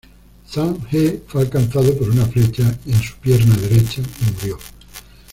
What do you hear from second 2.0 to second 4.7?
una flecha en su pierna derecha y murió.